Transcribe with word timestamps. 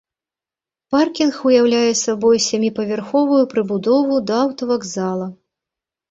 Паркінг 0.93 1.35
уяўляе 1.49 1.91
сабой 2.05 2.37
сяміпавярховую 2.45 3.37
прыбудову 3.51 4.15
да 4.31 4.39
аўтавакзала. 4.47 5.27